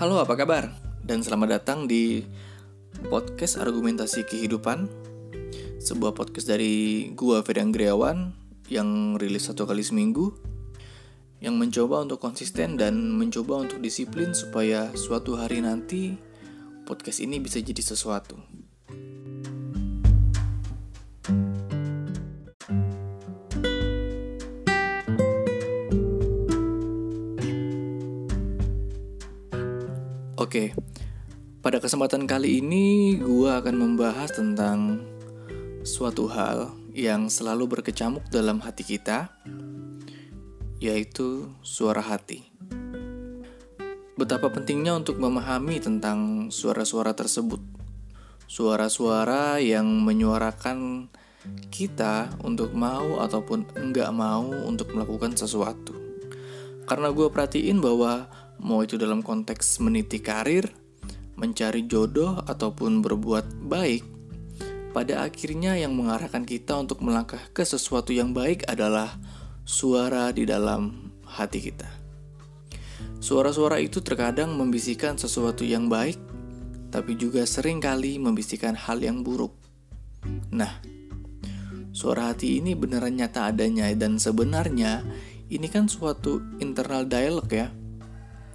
Halo, 0.00 0.16
apa 0.16 0.32
kabar? 0.32 0.72
Dan 1.04 1.20
selamat 1.20 1.60
datang 1.60 1.84
di 1.84 2.24
podcast 3.12 3.60
Argumentasi 3.60 4.24
Kehidupan 4.24 4.88
Sebuah 5.76 6.16
podcast 6.16 6.48
dari 6.48 7.12
gua 7.12 7.44
Ferdian 7.44 7.68
Griawan 7.68 8.32
Yang 8.72 9.20
rilis 9.20 9.52
satu 9.52 9.68
kali 9.68 9.84
seminggu 9.84 10.32
Yang 11.44 11.52
mencoba 11.52 12.00
untuk 12.00 12.16
konsisten 12.16 12.80
dan 12.80 13.12
mencoba 13.12 13.60
untuk 13.60 13.84
disiplin 13.84 14.32
Supaya 14.32 14.88
suatu 14.96 15.36
hari 15.36 15.60
nanti 15.60 16.16
podcast 16.88 17.20
ini 17.20 17.36
bisa 17.36 17.60
jadi 17.60 17.84
sesuatu 17.84 18.40
Oke, 30.50 30.74
pada 31.62 31.78
kesempatan 31.78 32.26
kali 32.26 32.58
ini 32.58 33.14
gue 33.22 33.46
akan 33.46 33.70
membahas 33.70 34.34
tentang 34.34 34.98
suatu 35.86 36.26
hal 36.26 36.74
yang 36.90 37.30
selalu 37.30 37.78
berkecamuk 37.78 38.26
dalam 38.34 38.58
hati 38.58 38.82
kita, 38.82 39.30
yaitu 40.82 41.54
suara 41.62 42.02
hati. 42.02 42.50
Betapa 44.18 44.50
pentingnya 44.50 44.98
untuk 44.98 45.22
memahami 45.22 45.78
tentang 45.78 46.50
suara-suara 46.50 47.14
tersebut, 47.14 47.62
suara-suara 48.50 49.62
yang 49.62 49.86
menyuarakan 50.02 51.06
kita 51.70 52.26
untuk 52.42 52.74
mau 52.74 53.22
ataupun 53.22 53.70
enggak 53.78 54.10
mau 54.10 54.50
untuk 54.66 54.98
melakukan 54.98 55.30
sesuatu. 55.38 55.94
Karena 56.90 57.14
gue 57.14 57.30
perhatiin 57.30 57.78
bahwa 57.78 58.26
mau 58.60 58.84
itu 58.84 59.00
dalam 59.00 59.24
konteks 59.24 59.80
meniti 59.80 60.20
karir, 60.20 60.68
mencari 61.40 61.88
jodoh, 61.88 62.44
ataupun 62.44 63.00
berbuat 63.00 63.64
baik, 63.64 64.04
pada 64.92 65.24
akhirnya 65.24 65.80
yang 65.80 65.96
mengarahkan 65.96 66.44
kita 66.44 66.76
untuk 66.76 67.00
melangkah 67.00 67.40
ke 67.56 67.64
sesuatu 67.64 68.12
yang 68.12 68.36
baik 68.36 68.68
adalah 68.68 69.16
suara 69.64 70.28
di 70.30 70.44
dalam 70.44 71.10
hati 71.24 71.58
kita. 71.62 71.88
Suara-suara 73.20 73.80
itu 73.80 74.04
terkadang 74.04 74.52
membisikkan 74.56 75.16
sesuatu 75.16 75.64
yang 75.64 75.88
baik, 75.88 76.20
tapi 76.92 77.16
juga 77.16 77.46
sering 77.46 77.80
kali 77.80 78.18
membisikkan 78.20 78.74
hal 78.76 79.00
yang 79.00 79.22
buruk. 79.22 79.54
Nah, 80.52 80.82
suara 81.94 82.34
hati 82.34 82.60
ini 82.60 82.74
beneran 82.76 83.16
nyata 83.16 83.48
adanya 83.48 83.88
dan 83.94 84.18
sebenarnya 84.20 85.06
ini 85.48 85.66
kan 85.70 85.86
suatu 85.86 86.42
internal 86.58 87.06
dialog 87.06 87.46
ya 87.48 87.70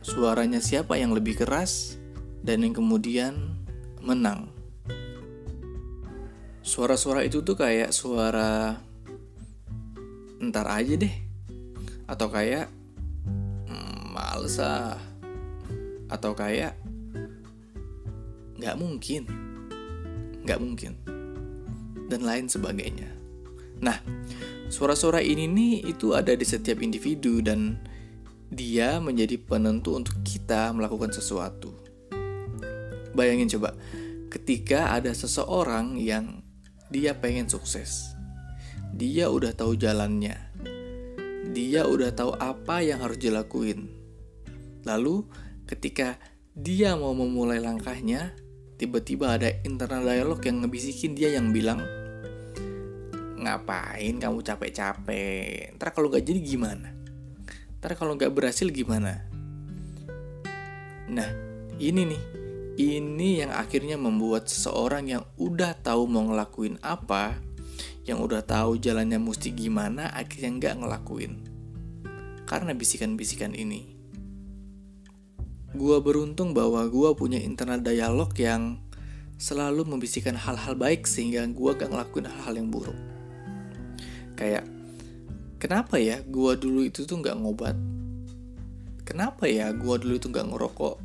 suaranya 0.06 0.62
siapa 0.62 1.02
yang 1.02 1.18
lebih 1.18 1.42
keras 1.42 1.98
dan 2.46 2.62
yang 2.62 2.78
kemudian 2.78 3.58
menang. 4.06 4.54
Suara-suara 6.62 7.26
itu 7.26 7.42
tuh 7.42 7.58
kayak 7.58 7.90
suara 7.90 8.78
entar 10.38 10.70
aja 10.70 10.94
deh 10.94 11.16
atau 12.06 12.30
kayak 12.30 12.70
ah 14.46 14.94
atau 16.06 16.32
kayak 16.38 16.78
nggak 18.62 18.76
mungkin 18.78 19.26
nggak 20.46 20.62
mungkin 20.62 20.94
dan 22.06 22.22
lain 22.22 22.46
sebagainya 22.46 23.10
nah 23.82 23.98
suara-suara 24.70 25.20
ini 25.26 25.50
nih 25.50 25.74
itu 25.90 26.14
ada 26.14 26.38
di 26.38 26.46
setiap 26.46 26.80
individu 26.80 27.42
dan 27.42 27.82
dia 28.50 29.02
menjadi 29.02 29.42
penentu 29.42 29.98
untuk 29.98 30.22
kita 30.22 30.70
melakukan 30.72 31.12
sesuatu. 31.12 31.74
Bayangin 33.16 33.50
coba, 33.58 33.74
ketika 34.32 34.92
ada 34.94 35.12
seseorang 35.16 35.96
yang 35.98 36.44
dia 36.92 37.16
pengen 37.18 37.48
sukses, 37.48 38.14
dia 38.94 39.32
udah 39.32 39.56
tahu 39.56 39.76
jalannya, 39.80 40.36
dia 41.56 41.88
udah 41.88 42.12
tahu 42.14 42.36
apa 42.38 42.84
yang 42.84 43.04
harus 43.04 43.20
dilakuin. 43.20 43.92
Lalu, 44.86 45.26
ketika 45.66 46.20
dia 46.56 46.96
mau 46.96 47.12
memulai 47.12 47.60
langkahnya, 47.60 48.32
tiba-tiba 48.80 49.36
ada 49.36 49.52
internal 49.68 50.08
dialog 50.08 50.40
yang 50.44 50.64
ngebisikin 50.64 51.16
dia 51.16 51.36
yang 51.36 51.52
bilang, 51.52 51.84
ngapain 53.36 54.16
kamu 54.18 54.40
capek-capek? 54.40 55.76
Ntar 55.76 55.92
kalau 55.92 56.08
gak 56.08 56.24
jadi 56.24 56.40
gimana? 56.40 56.95
Ntar 57.86 58.02
kalau 58.02 58.18
nggak 58.18 58.34
berhasil 58.34 58.66
gimana? 58.74 59.30
Nah, 61.06 61.30
ini 61.78 62.02
nih. 62.10 62.24
Ini 62.82 63.46
yang 63.46 63.54
akhirnya 63.54 63.94
membuat 63.94 64.50
seseorang 64.50 65.06
yang 65.06 65.22
udah 65.38 65.78
tahu 65.86 66.10
mau 66.10 66.26
ngelakuin 66.26 66.82
apa, 66.82 67.38
yang 68.10 68.26
udah 68.26 68.42
tahu 68.42 68.82
jalannya 68.82 69.22
mesti 69.22 69.54
gimana, 69.54 70.10
akhirnya 70.18 70.50
nggak 70.58 70.76
ngelakuin. 70.82 71.34
Karena 72.50 72.74
bisikan-bisikan 72.74 73.54
ini. 73.54 73.86
Gua 75.78 76.02
beruntung 76.02 76.58
bahwa 76.58 76.82
gua 76.90 77.14
punya 77.14 77.38
internal 77.38 77.86
dialog 77.86 78.34
yang 78.34 78.82
selalu 79.38 79.86
membisikkan 79.86 80.34
hal-hal 80.34 80.74
baik 80.74 81.06
sehingga 81.06 81.46
gua 81.54 81.78
gak 81.78 81.94
ngelakuin 81.94 82.34
hal-hal 82.34 82.54
yang 82.58 82.74
buruk. 82.74 82.98
Kayak 84.34 84.75
kenapa 85.66 85.98
ya 85.98 86.22
gua 86.22 86.54
dulu 86.54 86.86
itu 86.86 87.10
tuh 87.10 87.18
nggak 87.18 87.42
ngobat? 87.42 87.74
Kenapa 89.02 89.50
ya 89.50 89.74
gua 89.74 89.98
dulu 89.98 90.22
itu 90.22 90.30
nggak 90.30 90.46
ngerokok? 90.54 90.96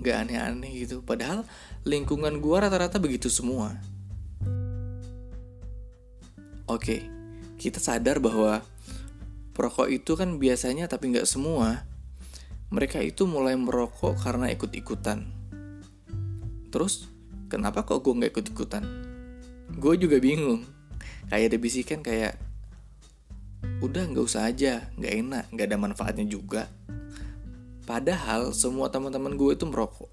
Nggak 0.00 0.16
aneh-aneh 0.24 0.72
gitu. 0.88 1.04
Padahal 1.04 1.44
lingkungan 1.84 2.40
gua 2.40 2.64
rata-rata 2.64 2.96
begitu 2.96 3.28
semua. 3.28 3.76
Oke 6.64 7.20
kita 7.60 7.76
sadar 7.76 8.24
bahwa 8.24 8.64
perokok 9.52 9.92
itu 9.92 10.16
kan 10.16 10.40
biasanya 10.40 10.88
tapi 10.88 11.12
nggak 11.12 11.28
semua 11.28 11.84
mereka 12.72 13.04
itu 13.04 13.28
mulai 13.28 13.52
merokok 13.52 14.16
karena 14.16 14.48
ikut-ikutan. 14.48 15.28
Terus 16.72 17.10
kenapa 17.52 17.84
kok 17.84 18.00
gue 18.00 18.14
nggak 18.16 18.32
ikut-ikutan? 18.32 18.86
Gue 19.76 19.98
juga 19.98 20.22
bingung. 20.22 20.64
Kayak 21.28 21.50
ada 21.50 21.58
bisikan 21.58 22.00
kayak 22.00 22.38
udah 23.80 24.12
nggak 24.12 24.24
usah 24.28 24.44
aja 24.44 24.92
nggak 25.00 25.14
enak 25.24 25.44
nggak 25.56 25.66
ada 25.72 25.78
manfaatnya 25.80 26.28
juga. 26.28 26.68
Padahal 27.88 28.52
semua 28.52 28.92
teman-teman 28.92 29.34
gue 29.34 29.56
itu 29.56 29.64
merokok. 29.64 30.12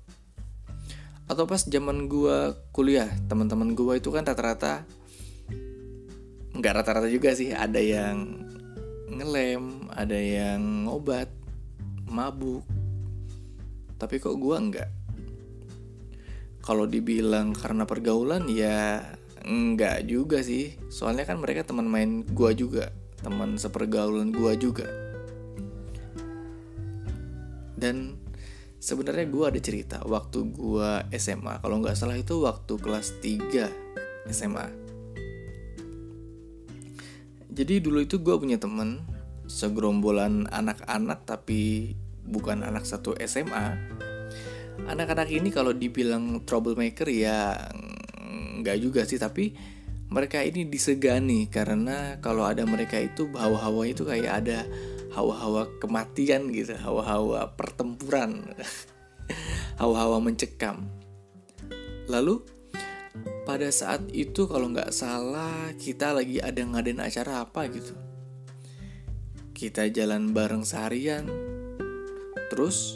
Atau 1.27 1.43
pas 1.43 1.59
zaman 1.59 2.07
gue 2.07 2.55
kuliah 2.71 3.11
teman-teman 3.27 3.75
gue 3.75 3.99
itu 3.99 4.09
kan 4.09 4.23
rata-rata 4.23 4.87
nggak 6.57 6.73
rata-rata 6.73 7.05
juga 7.11 7.37
sih 7.37 7.53
ada 7.53 7.77
yang 7.77 8.47
ngelem 9.11 9.91
ada 9.91 10.15
yang 10.15 10.87
ngobat 10.87 11.27
mabuk. 12.07 12.63
Tapi 13.99 14.15
kok 14.23 14.39
gue 14.39 14.55
enggak 14.55 14.89
kalau 16.63 16.87
dibilang 16.87 17.51
karena 17.51 17.83
pergaulan 17.83 18.47
ya 18.47 19.03
enggak 19.43 20.07
juga 20.07 20.39
sih. 20.39 20.79
Soalnya 20.87 21.27
kan 21.27 21.43
mereka 21.43 21.67
teman 21.67 21.91
main 21.91 22.23
gue 22.23 22.51
juga 22.55 23.06
teman 23.21 23.57
sepergaulan 23.57 24.33
gue 24.33 24.53
juga. 24.57 24.87
Dan 27.77 28.17
sebenarnya 28.77 29.25
gue 29.27 29.45
ada 29.45 29.59
cerita 29.59 29.97
waktu 30.05 30.53
gue 30.53 30.91
SMA 31.17 31.59
kalau 31.59 31.81
nggak 31.81 31.97
salah 31.97 32.15
itu 32.15 32.45
waktu 32.45 32.77
kelas 32.77 33.17
3 33.19 34.29
SMA 34.29 34.67
jadi 37.49 37.81
dulu 37.81 38.05
itu 38.05 38.21
gue 38.21 38.37
punya 38.37 38.61
temen 38.61 39.01
segerombolan 39.49 40.45
anak-anak 40.53 41.25
tapi 41.25 41.95
bukan 42.21 42.61
anak 42.61 42.85
satu 42.85 43.17
SMA 43.25 43.75
anak-anak 44.85 45.33
ini 45.33 45.49
kalau 45.49 45.73
dibilang 45.73 46.45
troublemaker 46.45 47.09
ya 47.09 47.57
nggak 48.61 48.77
juga 48.77 49.09
sih 49.09 49.17
tapi 49.17 49.57
mereka 50.07 50.39
ini 50.39 50.63
disegani 50.63 51.51
karena 51.51 52.15
kalau 52.23 52.47
ada 52.47 52.63
mereka 52.63 52.95
itu 52.95 53.27
hawa-hawa 53.35 53.83
itu 53.91 54.07
kayak 54.07 54.43
ada 54.43 54.63
hawa-hawa 55.11 55.67
kematian 55.83 56.47
gitu, 56.55 56.77
hawa-hawa 56.79 57.51
pertempuran, 57.59 58.47
hawa-hawa 59.81 60.23
mencekam. 60.23 60.87
Lalu 62.07 62.39
pada 63.43 63.67
saat 63.67 64.07
itu 64.15 64.47
kalau 64.47 64.71
nggak 64.71 64.95
salah 64.95 65.75
kita 65.75 66.15
lagi 66.15 66.39
ada 66.39 66.63
ngadain 66.63 67.03
acara 67.03 67.43
apa 67.43 67.67
gitu. 67.67 67.95
Kita 69.51 69.89
jalan 69.91 70.31
bareng 70.31 70.63
seharian. 70.63 71.27
Terus 72.47 72.95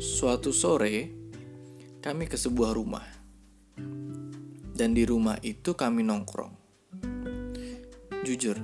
suatu 0.00 0.48
sore 0.54 1.12
kami 2.00 2.24
ke 2.24 2.40
sebuah 2.40 2.72
rumah 2.72 3.21
dan 4.72 4.96
di 4.96 5.04
rumah 5.04 5.36
itu 5.44 5.76
kami 5.76 6.04
nongkrong. 6.04 6.54
Jujur, 8.22 8.56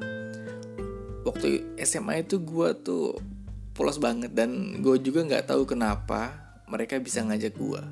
waktu 1.27 1.77
SMA 1.85 2.25
itu 2.25 2.41
gue 2.41 2.69
tuh 2.81 3.17
polos 3.77 4.01
banget 4.01 4.35
dan 4.35 4.83
gue 4.83 4.97
juga 4.99 5.23
nggak 5.27 5.51
tahu 5.51 5.69
kenapa 5.69 6.35
mereka 6.69 7.01
bisa 7.01 7.25
ngajak 7.25 7.55
gue. 7.57 7.83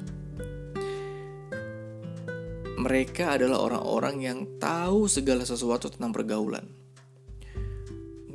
Mereka 2.77 3.41
adalah 3.41 3.65
orang-orang 3.67 4.17
yang 4.21 4.39
tahu 4.61 5.09
segala 5.09 5.49
sesuatu 5.49 5.89
tentang 5.89 6.13
pergaulan. 6.13 6.69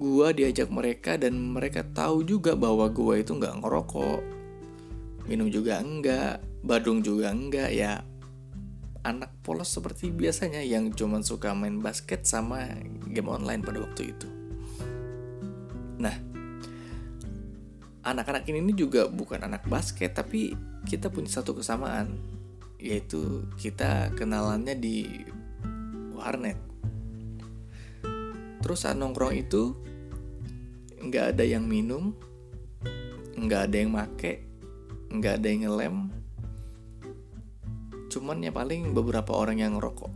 Gua 0.02 0.34
diajak 0.34 0.74
mereka 0.74 1.14
dan 1.14 1.38
mereka 1.38 1.86
tahu 1.86 2.26
juga 2.26 2.58
bahwa 2.58 2.90
gua 2.90 3.22
itu 3.22 3.38
nggak 3.38 3.62
ngerokok, 3.62 4.20
minum 5.30 5.46
juga 5.46 5.78
enggak, 5.78 6.42
badung 6.66 7.06
juga 7.06 7.30
enggak 7.30 7.70
ya. 7.70 8.02
Anak 9.02 9.34
polos 9.42 9.74
seperti 9.74 10.14
biasanya 10.14 10.62
yang 10.62 10.94
cuma 10.94 11.26
suka 11.26 11.58
main 11.58 11.82
basket 11.82 12.26
sama 12.26 12.70
game 13.10 13.30
online 13.34 13.66
pada 13.66 13.82
waktu 13.82 14.14
itu. 14.14 14.30
Nah, 15.98 16.16
anak-anak 18.02 18.50
ini 18.50 18.74
juga 18.74 19.06
bukan 19.10 19.46
anak 19.46 19.66
basket 19.70 20.18
tapi 20.18 20.58
kita 20.90 21.14
punya 21.14 21.30
satu 21.30 21.54
kesamaan 21.54 22.18
yaitu 22.82 23.46
kita 23.62 24.10
kenalannya 24.18 24.74
di 24.74 25.06
warnet 26.18 26.58
terus 28.66 28.86
saat 28.86 28.98
nongkrong 28.98 29.38
itu 29.38 29.78
nggak 31.02 31.38
ada 31.38 31.44
yang 31.46 31.66
minum 31.66 32.18
nggak 33.38 33.70
ada 33.70 33.76
yang 33.86 33.94
make 33.94 34.46
nggak 35.14 35.34
ada 35.38 35.48
yang 35.50 35.62
ngelem 35.70 35.96
cuman 38.12 38.44
ya 38.44 38.52
paling 38.52 38.92
beberapa 38.92 39.32
orang 39.32 39.64
yang 39.64 39.80
ngerokok. 39.80 40.12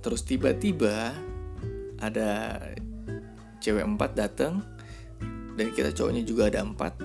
Terus 0.00 0.24
tiba-tiba 0.24 1.12
ada 2.00 2.56
cewek 3.60 3.84
empat 3.84 4.16
datang 4.16 4.64
dan 5.60 5.68
kita 5.76 5.92
cowoknya 5.92 6.24
juga 6.24 6.48
ada 6.48 6.64
empat. 6.64 6.96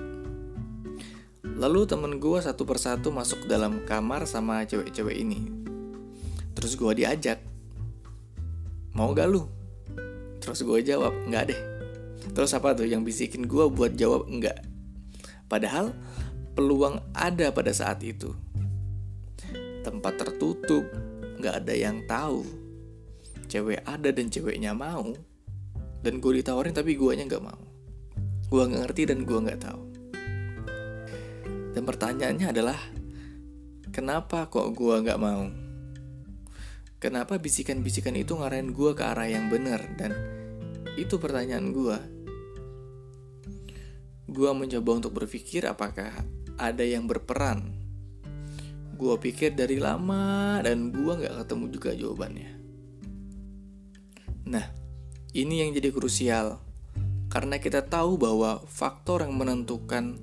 Lalu 1.44 1.80
temen 1.84 2.16
gue 2.16 2.38
satu 2.40 2.64
persatu 2.64 3.12
masuk 3.12 3.44
dalam 3.44 3.84
kamar 3.84 4.24
sama 4.24 4.64
cewek-cewek 4.64 5.20
ini. 5.20 5.52
Terus 6.56 6.80
gue 6.80 7.04
diajak 7.04 7.44
mau 8.96 9.12
gak 9.12 9.28
lu? 9.28 9.44
Terus 10.40 10.64
gue 10.64 10.80
jawab 10.80 11.12
nggak 11.28 11.44
deh. 11.52 11.60
Terus 12.32 12.56
apa 12.56 12.72
tuh 12.72 12.88
yang 12.88 13.04
bisikin 13.04 13.44
gue 13.44 13.68
buat 13.68 13.92
jawab 13.92 14.24
enggak 14.32 14.74
padahal 15.54 15.94
peluang 16.58 16.98
ada 17.14 17.54
pada 17.54 17.70
saat 17.70 18.02
itu 18.02 18.34
tempat 19.84 20.16
tertutup 20.16 20.88
nggak 21.38 21.60
ada 21.60 21.74
yang 21.76 22.00
tahu 22.08 22.40
cewek 23.46 23.84
ada 23.84 24.08
dan 24.08 24.32
ceweknya 24.32 24.72
mau 24.72 25.12
dan 26.00 26.18
gue 26.18 26.40
ditawarin 26.40 26.72
tapi 26.72 26.96
guanya 26.96 27.28
nggak 27.28 27.44
mau 27.44 27.74
Gue 28.54 28.70
gak 28.70 28.86
ngerti 28.86 29.02
dan 29.10 29.26
gue 29.26 29.38
gak 29.50 29.60
tahu. 29.66 29.82
Dan 31.74 31.82
pertanyaannya 31.82 32.46
adalah, 32.54 32.78
kenapa 33.90 34.46
kok 34.46 34.70
gue 34.78 34.94
gak 35.02 35.18
mau? 35.18 35.50
Kenapa 37.02 37.34
bisikan-bisikan 37.42 38.14
itu 38.14 38.38
ngarahin 38.38 38.70
gue 38.70 38.94
ke 38.94 39.02
arah 39.02 39.26
yang 39.26 39.50
benar? 39.50 39.82
Dan 39.98 40.14
itu 40.94 41.18
pertanyaan 41.18 41.74
gue. 41.74 41.98
Gue 44.30 44.50
mencoba 44.54 45.02
untuk 45.02 45.18
berpikir 45.18 45.66
apakah 45.66 46.14
ada 46.54 46.84
yang 46.86 47.10
berperan. 47.10 47.73
Gue 48.94 49.14
pikir 49.18 49.58
dari 49.58 49.82
lama 49.82 50.62
dan 50.62 50.94
gue 50.94 51.12
gak 51.18 51.44
ketemu 51.44 51.64
juga 51.74 51.90
jawabannya. 51.92 52.50
Nah, 54.44 54.66
ini 55.34 55.64
yang 55.66 55.74
jadi 55.74 55.90
krusial 55.90 56.62
karena 57.26 57.58
kita 57.58 57.82
tahu 57.82 58.14
bahwa 58.14 58.62
faktor 58.70 59.26
yang 59.26 59.34
menentukan 59.34 60.14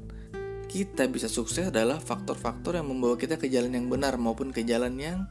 kita 0.71 1.12
bisa 1.12 1.27
sukses 1.27 1.68
adalah 1.68 2.00
faktor-faktor 2.00 2.79
yang 2.79 2.88
membawa 2.88 3.19
kita 3.19 3.35
ke 3.35 3.51
jalan 3.51 3.75
yang 3.75 3.91
benar 3.91 4.15
maupun 4.15 4.56
ke 4.56 4.63
jalan 4.63 4.95
yang 4.95 5.27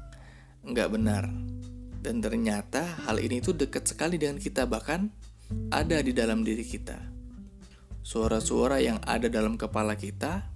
nggak 0.61 0.93
benar. 0.93 1.33
Dan 2.01 2.21
ternyata 2.21 2.85
hal 3.09 3.17
ini 3.25 3.41
tuh 3.41 3.57
dekat 3.57 3.89
sekali 3.89 4.21
dengan 4.21 4.37
kita 4.37 4.69
bahkan 4.69 5.09
ada 5.73 6.05
di 6.05 6.13
dalam 6.13 6.45
diri 6.45 6.61
kita. 6.61 7.01
Suara-suara 8.05 8.85
yang 8.85 9.01
ada 9.05 9.33
dalam 9.33 9.57
kepala 9.57 9.97
kita 9.97 10.50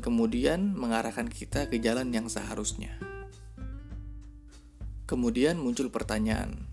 kemudian 0.00 0.72
mengarahkan 0.74 1.28
kita 1.28 1.68
ke 1.68 1.78
jalan 1.78 2.10
yang 2.10 2.26
seharusnya. 2.26 2.96
Kemudian 5.04 5.58
muncul 5.58 5.90
pertanyaan, 5.90 6.70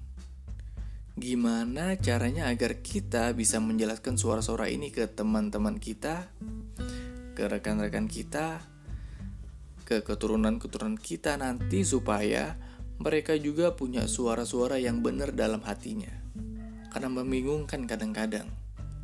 gimana 1.18 1.98
caranya 1.98 2.46
agar 2.54 2.86
kita 2.86 3.34
bisa 3.34 3.58
menjelaskan 3.58 4.16
suara-suara 4.16 4.70
ini 4.70 4.94
ke 4.94 5.10
teman-teman 5.10 5.82
kita, 5.82 6.30
ke 7.34 7.44
rekan-rekan 7.50 8.06
kita, 8.06 8.62
ke 9.88 10.06
keturunan-keturunan 10.06 11.02
kita 11.02 11.40
nanti 11.42 11.82
supaya 11.82 12.60
mereka 13.02 13.34
juga 13.38 13.74
punya 13.74 14.06
suara-suara 14.06 14.78
yang 14.78 15.02
benar 15.02 15.34
dalam 15.34 15.66
hatinya. 15.66 16.14
Karena 16.94 17.10
membingungkan 17.10 17.90
kadang-kadang. 17.90 18.50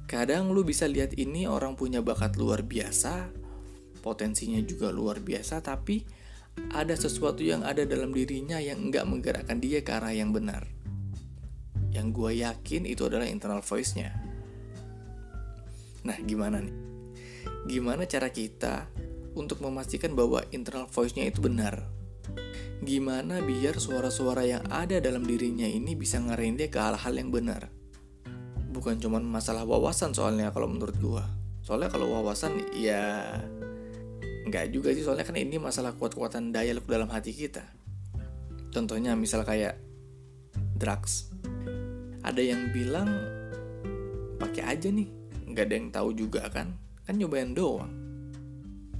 Kadang 0.05 0.53
lu 0.53 0.61
bisa 0.61 0.85
lihat 0.85 1.17
ini 1.17 1.49
orang 1.49 1.73
punya 1.73 2.05
bakat 2.05 2.37
luar 2.37 2.61
biasa, 2.61 3.33
potensinya 4.03 4.59
juga 4.59 4.91
luar 4.91 5.23
biasa, 5.23 5.63
tapi 5.63 6.03
ada 6.75 6.93
sesuatu 6.93 7.39
yang 7.39 7.63
ada 7.63 7.87
dalam 7.87 8.11
dirinya 8.11 8.59
yang 8.59 8.91
enggak 8.91 9.07
menggerakkan 9.07 9.63
dia 9.63 9.79
ke 9.79 9.95
arah 9.95 10.11
yang 10.11 10.35
benar 10.35 10.67
yang 11.93 12.09
gue 12.09 12.41
yakin 12.41 12.89
itu 12.89 13.05
adalah 13.05 13.29
internal 13.29 13.61
voice-nya. 13.61 14.17
Nah, 16.03 16.17
gimana 16.25 16.59
nih? 16.59 16.75
Gimana 17.69 18.09
cara 18.09 18.33
kita 18.33 18.89
untuk 19.37 19.61
memastikan 19.61 20.17
bahwa 20.17 20.41
internal 20.49 20.89
voice-nya 20.89 21.29
itu 21.29 21.39
benar? 21.39 21.85
Gimana 22.83 23.39
biar 23.39 23.79
suara-suara 23.79 24.43
yang 24.43 24.65
ada 24.67 24.99
dalam 24.99 25.23
dirinya 25.23 25.69
ini 25.69 25.95
bisa 25.95 26.19
ngarahin 26.19 26.59
dia 26.59 26.67
ke 26.67 26.81
hal-hal 26.81 27.13
yang 27.13 27.29
benar? 27.31 27.71
Bukan 28.73 28.99
cuma 28.99 29.21
masalah 29.21 29.63
wawasan 29.63 30.11
soalnya 30.17 30.49
kalau 30.49 30.67
menurut 30.67 30.97
gue. 30.97 31.23
Soalnya 31.63 31.93
kalau 31.93 32.11
wawasan 32.11 32.59
ya 32.75 33.39
nggak 34.43 34.75
juga 34.75 34.91
sih 34.91 35.03
soalnya 35.07 35.23
kan 35.23 35.39
ini 35.39 35.55
masalah 35.55 35.95
kuat-kuatan 35.95 36.51
dialog 36.51 36.83
dalam 36.83 37.07
hati 37.07 37.31
kita. 37.31 37.63
Contohnya 38.73 39.15
misal 39.15 39.45
kayak 39.47 39.79
drugs. 40.75 41.31
Ada 42.23 42.41
yang 42.41 42.71
bilang 42.75 43.07
pakai 44.41 44.63
aja 44.75 44.89
nih. 44.91 45.07
Nggak 45.47 45.65
ada 45.69 45.75
yang 45.75 45.89
tahu 45.93 46.09
juga 46.17 46.41
kan? 46.51 46.75
Kan 47.05 47.21
nyobain 47.21 47.55
doang. 47.55 47.91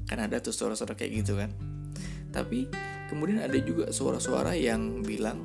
Kan 0.08 0.20
ada 0.22 0.40
tuh 0.40 0.54
suara-suara 0.56 0.96
kayak 0.96 1.24
gitu 1.24 1.36
kan? 1.36 1.52
Tapi 2.32 2.70
kemudian 3.10 3.44
ada 3.44 3.58
juga 3.60 3.92
suara-suara 3.92 4.56
yang 4.56 5.04
bilang 5.04 5.44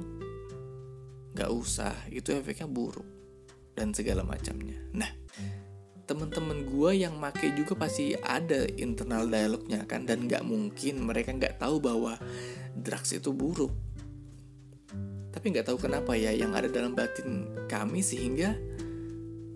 nggak 1.35 1.51
usah 1.51 1.95
itu 2.13 2.31
efeknya 2.35 2.71
buruk. 2.71 3.07
Dan 3.75 3.95
segala 3.95 4.27
macamnya. 4.27 4.75
Nah 4.91 5.11
teman-teman 6.09 6.65
gue 6.65 7.05
yang 7.05 7.21
make 7.21 7.53
juga 7.53 7.77
pasti 7.77 8.17
ada 8.17 8.65
internal 8.81 9.29
dialognya 9.29 9.85
kan 9.85 10.09
dan 10.09 10.25
nggak 10.25 10.41
mungkin 10.41 11.05
mereka 11.05 11.37
nggak 11.37 11.61
tahu 11.61 11.85
bahwa 11.85 12.17
drugs 12.73 13.13
itu 13.13 13.29
buruk 13.31 13.71
tapi 15.29 15.53
nggak 15.53 15.69
tahu 15.69 15.79
kenapa 15.79 16.17
ya 16.17 16.33
yang 16.33 16.57
ada 16.57 16.67
dalam 16.67 16.97
batin 16.97 17.53
kami 17.69 18.01
sehingga 18.01 18.57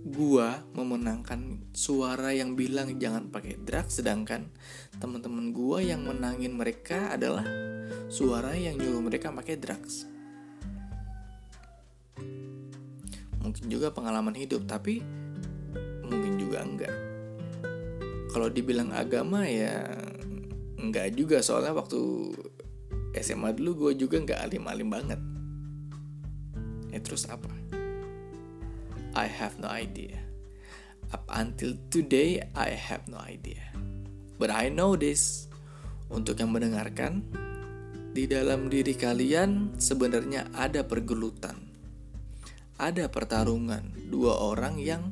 gua 0.03 0.61
memenangkan 0.77 1.73
suara 1.73 2.37
yang 2.37 2.53
bilang 2.53 3.01
jangan 3.01 3.33
pakai 3.33 3.57
drugs 3.65 3.99
sedangkan 4.03 4.53
teman-teman 5.01 5.51
gua 5.57 5.81
yang 5.81 6.05
menangin 6.05 6.53
mereka 6.53 7.17
adalah 7.17 7.47
suara 8.13 8.53
yang 8.53 8.77
nyuruh 8.77 9.01
mereka 9.01 9.33
pakai 9.33 9.57
drugs. 9.57 10.05
Mungkin 13.43 13.67
juga 13.67 13.91
pengalaman 13.91 14.37
hidup 14.37 14.69
tapi 14.69 15.03
juga 16.53 16.69
enggak. 16.69 16.97
Kalau 18.29 18.53
dibilang 18.53 18.93
agama 18.93 19.49
ya 19.49 19.89
enggak 20.77 21.17
juga 21.17 21.41
soalnya 21.41 21.73
waktu 21.73 22.29
SMA 23.17 23.57
dulu 23.57 23.89
gue 23.89 24.05
juga 24.05 24.21
nggak 24.21 24.41
alim-alim 24.53 24.89
banget 24.93 25.21
Ya 26.93 27.01
terus 27.01 27.25
apa? 27.25 27.49
I 29.17 29.25
have 29.25 29.57
no 29.57 29.73
idea. 29.73 30.21
Up 31.09 31.25
until 31.33 31.77
today, 31.89 32.45
I 32.53 32.77
have 32.77 33.09
no 33.09 33.17
idea. 33.17 33.73
But 34.37 34.53
I 34.53 34.69
know 34.69 34.93
this. 34.97 35.49
Untuk 36.13 36.45
yang 36.45 36.53
mendengarkan, 36.53 37.25
di 38.13 38.29
dalam 38.29 38.69
diri 38.69 38.93
kalian 38.93 39.81
sebenarnya 39.81 40.53
ada 40.53 40.85
pergelutan. 40.85 41.57
Ada 42.77 43.09
pertarungan 43.09 44.13
dua 44.13 44.37
orang 44.37 44.77
yang 44.77 45.09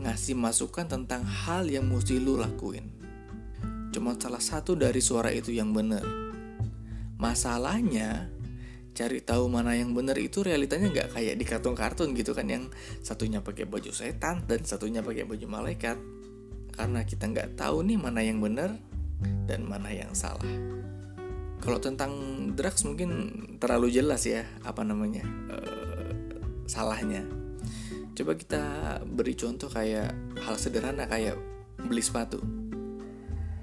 ngasih 0.00 0.36
masukan 0.36 0.88
tentang 0.88 1.22
hal 1.22 1.68
yang 1.68 1.84
mesti 1.88 2.16
lu 2.16 2.40
lakuin. 2.40 2.88
Cuma 3.90 4.16
salah 4.16 4.40
satu 4.40 4.78
dari 4.78 5.02
suara 5.02 5.28
itu 5.34 5.52
yang 5.52 5.74
benar. 5.76 6.02
Masalahnya, 7.20 8.32
cari 8.96 9.22
tahu 9.22 9.46
mana 9.48 9.72
yang 9.78 9.96
benar 9.96 10.18
itu 10.18 10.42
realitanya 10.42 10.90
nggak 10.90 11.08
kayak 11.16 11.34
di 11.38 11.44
kartun-kartun 11.46 12.12
gitu 12.12 12.34
kan 12.34 12.44
yang 12.50 12.68
satunya 13.00 13.40
pakai 13.40 13.64
baju 13.64 13.88
setan 13.94 14.44
dan 14.44 14.60
satunya 14.66 15.00
pakai 15.00 15.24
baju 15.24 15.46
malaikat 15.46 15.96
karena 16.74 17.00
kita 17.06 17.30
nggak 17.30 17.56
tahu 17.56 17.86
nih 17.86 17.96
mana 17.96 18.20
yang 18.20 18.42
benar 18.42 18.76
dan 19.46 19.64
mana 19.64 19.88
yang 19.94 20.12
salah 20.12 20.48
kalau 21.60 21.80
tentang 21.80 22.12
drugs 22.56 22.82
mungkin 22.84 23.10
terlalu 23.60 23.92
jelas 23.92 24.24
ya 24.24 24.44
apa 24.64 24.84
namanya 24.84 25.24
uh, 25.52 26.12
salahnya 26.66 27.39
coba 28.14 28.32
kita 28.36 28.62
beri 29.06 29.34
contoh 29.38 29.70
kayak 29.70 30.12
hal 30.42 30.56
sederhana 30.58 31.06
kayak 31.06 31.38
beli 31.78 32.02
sepatu. 32.02 32.42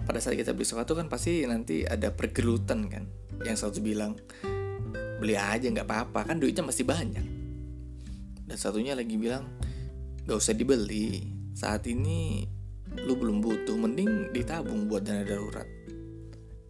Pada 0.07 0.23
saat 0.23 0.39
kita 0.39 0.55
beli 0.55 0.63
sepatu 0.63 0.95
kan 0.95 1.11
pasti 1.11 1.43
nanti 1.43 1.83
ada 1.83 2.15
pergelutan 2.15 2.87
kan 2.87 3.03
yang 3.43 3.59
satu 3.59 3.83
bilang 3.83 4.15
beli 5.19 5.35
aja 5.35 5.67
nggak 5.67 5.85
apa-apa 5.85 6.31
kan 6.31 6.39
duitnya 6.39 6.63
masih 6.63 6.87
banyak. 6.87 7.25
Dan 8.47 8.55
satunya 8.55 8.95
lagi 8.95 9.19
bilang 9.19 9.51
gak 10.23 10.39
usah 10.39 10.55
dibeli 10.55 11.19
saat 11.51 11.83
ini 11.91 12.47
lu 13.03 13.19
belum 13.19 13.43
butuh 13.43 13.75
mending 13.75 14.31
ditabung 14.31 14.87
buat 14.87 15.03
dana 15.03 15.27
darurat. 15.27 15.67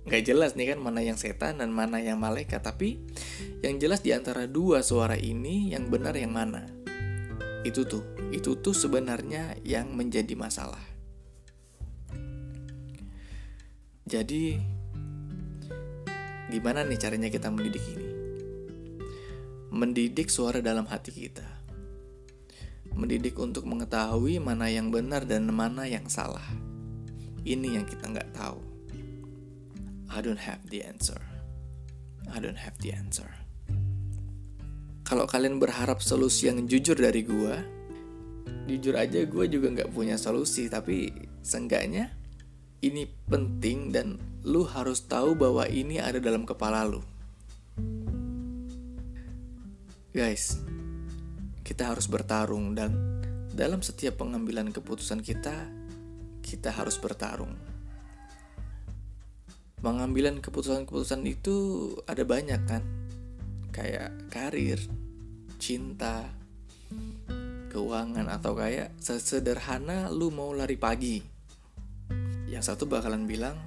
Nggak 0.09 0.23
jelas 0.25 0.51
nih 0.57 0.73
kan 0.73 0.79
mana 0.81 1.05
yang 1.05 1.19
setan 1.19 1.61
dan 1.61 1.69
mana 1.69 2.01
yang 2.01 2.17
malaikat 2.17 2.63
tapi 2.65 2.97
yang 3.61 3.77
jelas 3.77 4.01
di 4.01 4.15
antara 4.15 4.49
dua 4.49 4.81
suara 4.81 5.13
ini 5.13 5.75
yang 5.75 5.91
benar 5.91 6.15
yang 6.17 6.33
mana 6.33 6.76
itu 7.67 7.83
tuh 7.83 8.03
itu 8.31 8.55
tuh 8.63 8.71
sebenarnya 8.71 9.59
yang 9.67 9.91
menjadi 9.91 10.33
masalah 10.39 10.81
jadi 14.07 14.63
gimana 16.47 16.87
nih 16.87 16.95
caranya 16.95 17.27
kita 17.27 17.51
mendidik 17.51 17.83
ini 17.91 18.17
mendidik 19.77 20.33
suara 20.33 20.57
dalam 20.57 20.89
hati 20.89 21.13
kita. 21.13 21.45
Mendidik 22.97 23.37
untuk 23.37 23.69
mengetahui 23.69 24.41
mana 24.41 24.73
yang 24.73 24.89
benar 24.89 25.21
dan 25.29 25.45
mana 25.53 25.85
yang 25.85 26.09
salah. 26.09 26.41
Ini 27.45 27.77
yang 27.77 27.85
kita 27.85 28.09
nggak 28.09 28.33
tahu. 28.33 28.57
I 30.09 30.17
don't 30.25 30.41
have 30.41 30.65
the 30.73 30.81
answer. 30.81 31.21
I 32.33 32.41
don't 32.41 32.57
have 32.57 32.73
the 32.81 32.89
answer. 32.89 33.36
Kalau 35.07 35.23
kalian 35.23 35.55
berharap 35.55 36.03
solusi 36.03 36.51
yang 36.51 36.67
jujur 36.67 36.99
dari 36.99 37.23
gue, 37.23 37.55
jujur 38.67 38.91
aja 38.99 39.23
gue 39.23 39.45
juga 39.47 39.71
nggak 39.71 39.95
punya 39.95 40.19
solusi, 40.19 40.67
tapi 40.67 41.07
seenggaknya 41.39 42.11
ini 42.83 43.07
penting 43.31 43.95
dan 43.95 44.19
lu 44.43 44.67
harus 44.67 45.07
tahu 45.07 45.31
bahwa 45.39 45.63
ini 45.71 46.03
ada 46.03 46.19
dalam 46.19 46.43
kepala 46.43 46.83
lu. 46.83 46.99
Guys, 50.11 50.59
kita 51.63 51.87
harus 51.87 52.11
bertarung 52.11 52.75
dan 52.75 53.23
dalam 53.55 53.79
setiap 53.79 54.19
pengambilan 54.19 54.75
keputusan 54.75 55.23
kita, 55.23 55.71
kita 56.43 56.67
harus 56.75 56.99
bertarung. 56.99 57.55
Pengambilan 59.79 60.43
keputusan-keputusan 60.43 61.23
itu 61.23 61.55
ada 62.03 62.27
banyak 62.27 62.59
kan? 62.67 63.06
Kayak 63.77 64.09
karir, 64.33 64.81
cinta, 65.61 66.33
keuangan 67.69 68.25
atau 68.25 68.57
kayak 68.57 68.97
sesederhana 68.97 70.09
lu 70.09 70.33
mau 70.33 70.49
lari 70.49 70.81
pagi. 70.81 71.21
Yang 72.49 72.73
satu 72.73 72.89
bakalan 72.89 73.29
bilang 73.29 73.61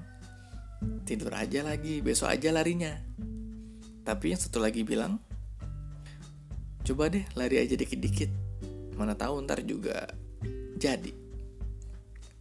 tidur 1.07 1.31
aja 1.39 1.63
lagi, 1.63 2.03
besok 2.03 2.35
aja 2.35 2.51
larinya. 2.51 2.99
Tapi 4.03 4.35
yang 4.35 4.41
satu 4.43 4.59
lagi 4.59 4.83
bilang 4.83 5.23
coba 6.91 7.07
deh 7.07 7.23
lari 7.39 7.63
aja 7.63 7.79
dikit-dikit 7.79 8.31
mana 8.99 9.15
tahu 9.15 9.47
ntar 9.47 9.63
juga 9.63 10.11
jadi 10.75 11.15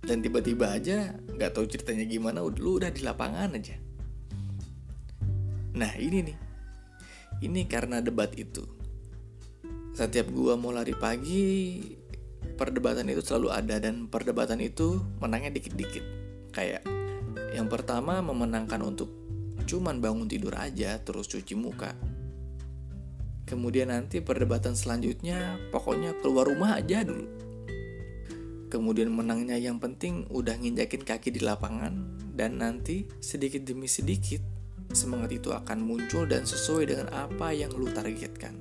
dan 0.02 0.26
tiba-tiba 0.26 0.74
aja 0.74 1.14
nggak 1.38 1.54
tahu 1.54 1.70
ceritanya 1.70 2.08
gimana 2.10 2.42
lu 2.42 2.82
udah 2.82 2.90
di 2.90 3.06
lapangan 3.06 3.54
aja 3.54 3.78
nah 5.78 5.94
ini 6.02 6.34
nih 6.34 6.38
ini 7.40 7.66
karena 7.68 8.04
debat 8.04 8.32
itu. 8.36 8.64
Setiap 9.96 10.32
gua 10.32 10.56
mau 10.56 10.72
lari 10.72 10.96
pagi 10.96 11.44
perdebatan 12.60 13.08
itu 13.08 13.24
selalu 13.24 13.52
ada 13.52 13.80
dan 13.80 14.08
perdebatan 14.12 14.60
itu 14.60 15.00
menangnya 15.20 15.56
dikit-dikit. 15.56 16.06
Kayak 16.52 16.84
yang 17.56 17.72
pertama 17.72 18.20
memenangkan 18.20 18.84
untuk 18.84 19.10
cuman 19.64 20.04
bangun 20.04 20.28
tidur 20.28 20.56
aja 20.56 21.00
terus 21.00 21.28
cuci 21.32 21.56
muka. 21.56 21.96
Kemudian 23.48 23.90
nanti 23.90 24.22
perdebatan 24.22 24.78
selanjutnya 24.78 25.58
pokoknya 25.74 26.14
keluar 26.22 26.46
rumah 26.46 26.78
aja 26.78 27.02
dulu. 27.02 27.26
Kemudian 28.70 29.10
menangnya 29.10 29.58
yang 29.58 29.82
penting 29.82 30.30
udah 30.30 30.54
nginjakin 30.54 31.02
kaki 31.02 31.34
di 31.34 31.42
lapangan 31.42 32.22
dan 32.38 32.62
nanti 32.62 33.10
sedikit 33.18 33.66
demi 33.66 33.90
sedikit 33.90 34.59
semangat 34.94 35.38
itu 35.38 35.54
akan 35.54 35.86
muncul 35.86 36.26
dan 36.26 36.46
sesuai 36.46 36.90
dengan 36.90 37.08
apa 37.14 37.54
yang 37.54 37.70
lu 37.74 37.90
targetkan. 37.90 38.58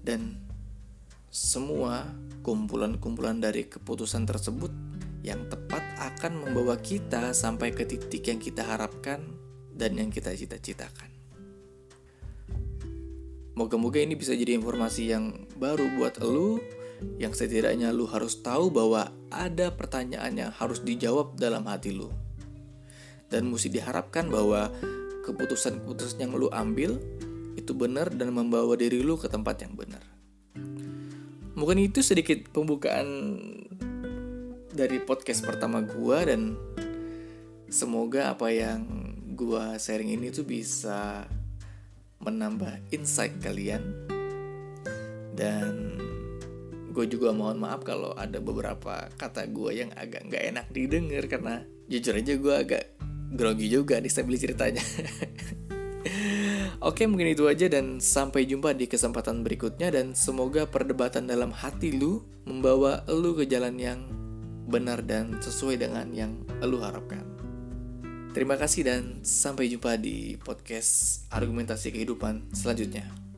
Dan 0.00 0.36
semua 1.30 2.08
kumpulan-kumpulan 2.42 3.38
dari 3.38 3.68
keputusan 3.68 4.24
tersebut 4.26 4.72
yang 5.20 5.44
tepat 5.52 5.84
akan 6.00 6.48
membawa 6.48 6.80
kita 6.80 7.36
sampai 7.36 7.76
ke 7.76 7.84
titik 7.84 8.24
yang 8.24 8.40
kita 8.40 8.64
harapkan 8.64 9.20
dan 9.76 9.96
yang 9.96 10.08
kita 10.08 10.32
cita-citakan. 10.32 11.08
Moga-moga 13.54 14.00
ini 14.00 14.16
bisa 14.16 14.32
jadi 14.32 14.56
informasi 14.56 15.12
yang 15.12 15.44
baru 15.60 15.84
buat 16.00 16.16
lu 16.24 16.56
yang 17.20 17.32
setidaknya 17.32 17.92
lu 17.92 18.08
harus 18.08 18.40
tahu 18.40 18.72
bahwa 18.72 19.12
ada 19.32 19.72
pertanyaan 19.72 20.32
yang 20.36 20.50
harus 20.52 20.80
dijawab 20.80 21.36
dalam 21.36 21.64
hati 21.68 21.92
lu. 21.92 22.08
Dan 23.30 23.46
mesti 23.52 23.70
diharapkan 23.70 24.26
bahwa 24.26 24.72
keputusan-keputusan 25.30 26.18
yang 26.26 26.34
lu 26.34 26.50
ambil 26.50 26.98
itu 27.54 27.70
benar 27.70 28.10
dan 28.10 28.34
membawa 28.34 28.74
diri 28.74 28.98
lu 28.98 29.14
ke 29.14 29.30
tempat 29.30 29.62
yang 29.62 29.78
benar. 29.78 30.02
Mungkin 31.54 31.78
itu 31.86 32.02
sedikit 32.02 32.50
pembukaan 32.50 33.06
dari 34.74 34.98
podcast 35.02 35.46
pertama 35.46 35.82
gua 35.86 36.26
dan 36.26 36.58
semoga 37.70 38.34
apa 38.34 38.50
yang 38.50 38.82
gua 39.38 39.78
sharing 39.78 40.18
ini 40.18 40.34
tuh 40.34 40.46
bisa 40.46 41.26
menambah 42.20 42.92
insight 42.92 43.40
kalian 43.40 43.80
dan 45.32 45.96
gue 46.90 47.06
juga 47.08 47.32
mohon 47.32 47.56
maaf 47.56 47.80
kalau 47.80 48.12
ada 48.12 48.42
beberapa 48.42 49.08
kata 49.16 49.48
gue 49.48 49.70
yang 49.72 49.90
agak 49.96 50.28
nggak 50.28 50.44
enak 50.52 50.66
didengar 50.68 51.24
karena 51.30 51.64
jujur 51.88 52.18
aja 52.18 52.34
gue 52.36 52.54
agak 52.54 52.84
grogi 53.30 53.70
juga 53.70 54.02
nih 54.02 54.10
sambil 54.10 54.36
ceritanya 54.36 54.82
Oke 56.80 57.04
mungkin 57.04 57.28
itu 57.28 57.44
aja 57.44 57.68
dan 57.68 58.00
sampai 58.00 58.48
jumpa 58.48 58.72
di 58.72 58.88
kesempatan 58.88 59.44
berikutnya 59.44 59.92
dan 59.92 60.16
semoga 60.16 60.64
perdebatan 60.64 61.28
dalam 61.28 61.52
hati 61.52 61.92
lu 61.92 62.24
membawa 62.48 63.04
lu 63.04 63.36
ke 63.36 63.44
jalan 63.44 63.76
yang 63.76 64.00
benar 64.64 65.04
dan 65.04 65.36
sesuai 65.44 65.76
dengan 65.76 66.08
yang 66.08 66.40
lu 66.64 66.80
harapkan. 66.80 67.20
Terima 68.32 68.56
kasih 68.56 68.88
dan 68.88 69.02
sampai 69.20 69.68
jumpa 69.68 70.00
di 70.00 70.40
podcast 70.40 71.28
argumentasi 71.28 71.92
kehidupan 71.92 72.48
selanjutnya. 72.56 73.29